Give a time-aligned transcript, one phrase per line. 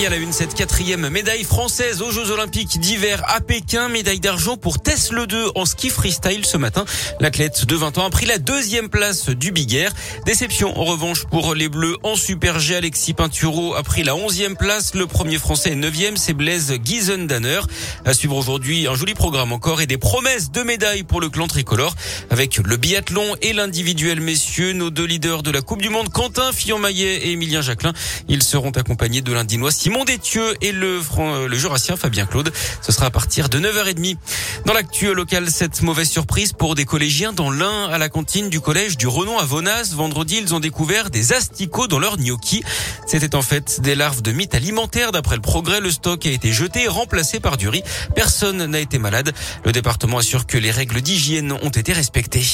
[0.00, 3.88] Et à la une, cette quatrième médaille française aux Jeux Olympiques d'hiver à Pékin.
[3.88, 6.84] Médaille d'argent pour Tesla 2 en ski freestyle ce matin.
[7.18, 9.92] L'athlète de 20 ans a pris la deuxième place du Big Air.
[10.24, 12.76] Déception en revanche pour les Bleus en Super G.
[12.76, 14.94] Alexis Pinturo a pris la onzième place.
[14.94, 17.62] Le premier français est neuvième, c'est Blaise Giesendanner.
[18.04, 21.48] À suivre aujourd'hui un joli programme encore et des promesses de médailles pour le clan
[21.48, 21.96] tricolore
[22.30, 24.74] avec le biathlon et l'individuel messieurs.
[24.74, 27.94] Nos deux leaders de la Coupe du Monde, Quentin Fillon-Maillet et Emilien Jacquelin.
[28.28, 31.00] Ils seront accompagnés de l'Indinois Simon Détieux et le,
[31.46, 32.52] le Jurassien Fabien Claude.
[32.82, 34.18] Ce sera à partir de 9h30.
[34.66, 38.60] Dans l'actu local, cette mauvaise surprise pour des collégiens dans l'un à la cantine du
[38.60, 39.94] collège du Renon à Vonas.
[39.94, 42.62] Vendredi, ils ont découvert des asticots dans leur gnocchi.
[43.06, 45.10] C'était en fait des larves de mythes alimentaires.
[45.10, 47.82] D'après le progrès, le stock a été jeté et remplacé par du riz.
[48.14, 49.32] Personne n'a été malade.
[49.64, 52.44] Le département assure que les règles d'hygiène ont été respectées.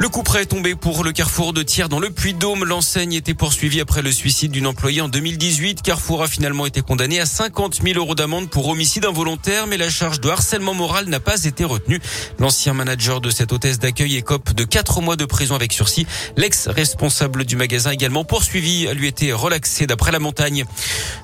[0.00, 2.64] Le coup près est tombé pour le Carrefour de Thiers dans le Puy-de-Dôme.
[2.64, 5.82] L'enseigne était poursuivie après le suicide d'une employée en 2018.
[5.82, 9.90] Carrefour a finalement été condamné à 50 000 euros d'amende pour homicide involontaire, mais la
[9.90, 12.00] charge de harcèlement moral n'a pas été retenue.
[12.38, 16.06] L'ancien manager de cette hôtesse d'accueil écope de 4 mois de prison avec sursis.
[16.38, 20.64] L'ex-responsable du magasin également poursuivi a lui été relaxé d'après la montagne.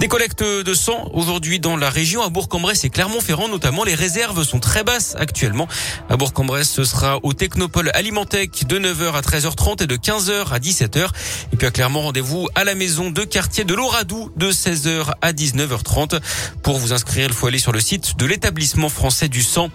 [0.00, 3.84] Des collectes de sang aujourd'hui dans la région à Bourg-en-Bresse et Clermont-Ferrand notamment.
[3.84, 5.68] Les réserves sont très basses actuellement.
[6.08, 10.58] À Bourg-en-Bresse, ce sera au Technopole Alimentec de 9h à 13h30 et de 15h à
[10.58, 11.08] 17h.
[11.52, 15.32] Et puis à Clermont, rendez-vous à la maison de quartier de l'Oradou de 16h à
[15.32, 16.20] 19h30.
[16.62, 19.70] Pour vous inscrire, il faut aller sur le site de l'établissement français du sang.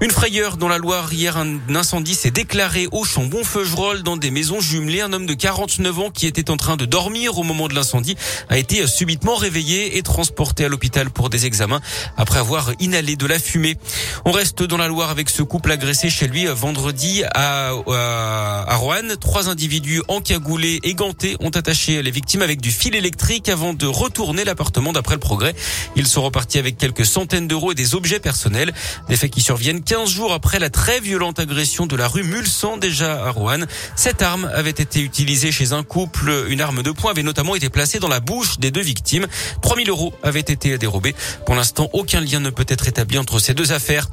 [0.00, 1.12] Une frayeur dans la Loire.
[1.12, 5.00] Hier, un incendie s'est déclaré au Chambon-Feugerolles dans des maisons jumelées.
[5.00, 8.16] Un homme de 49 ans qui était en train de dormir au moment de l'incendie
[8.48, 11.80] a été subitement réveillé et transporté à l'hôpital pour des examens
[12.16, 13.76] après avoir inhalé de la fumée.
[14.24, 18.25] On reste dans la Loire avec ce couple agressé chez lui vendredi à, à
[18.66, 19.16] à Rouen.
[19.20, 23.86] Trois individus encagoulés et gantés ont attaché les victimes avec du fil électrique avant de
[23.86, 25.54] retourner l'appartement d'après le progrès.
[25.96, 28.72] Ils sont repartis avec quelques centaines d'euros et des objets personnels.
[29.08, 32.76] Des faits qui surviennent 15 jours après la très violente agression de la rue Mulsan
[32.76, 33.60] déjà à Rouen.
[33.94, 36.46] Cette arme avait été utilisée chez un couple.
[36.48, 39.26] Une arme de poing avait notamment été placée dans la bouche des deux victimes.
[39.62, 41.14] 3000 euros avaient été dérobés.
[41.44, 44.08] Pour l'instant, aucun lien ne peut être établi entre ces deux affaires.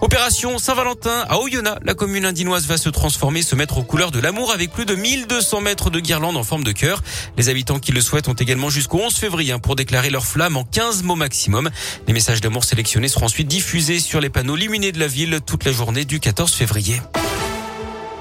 [0.00, 1.78] Opération Saint-Valentin à Oyonnax.
[1.84, 5.60] La commune indinoise va se transformer mettre aux couleurs de l'amour avec plus de 1200
[5.60, 7.02] mètres de guirlandes en forme de cœur.
[7.36, 10.56] Les habitants qui le souhaitent ont également jusqu'au 11 février hein, pour déclarer leur flamme
[10.56, 11.68] en 15 mots maximum.
[12.06, 15.64] Les messages d'amour sélectionnés seront ensuite diffusés sur les panneaux lumineux de la ville toute
[15.64, 17.00] la journée du 14 février.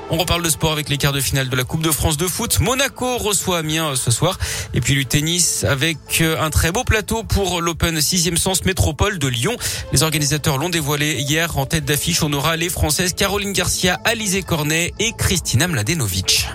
[0.10, 2.28] On reparle de sport avec les quarts de finale de la Coupe de France de
[2.28, 2.62] foot.
[2.62, 4.40] Monaco reçoit Amiens euh, ce soir.
[4.74, 9.20] Et puis du tennis avec euh, un très beau plateau pour l'Open 6e sens métropole
[9.20, 9.58] de Lyon.
[9.92, 11.58] Les organisateurs l'ont dévoilé hier.
[11.58, 16.48] En tête d'affiche, on aura les Françaises Caroline Garcia, Alizé Cornet et Christina Mladenovic.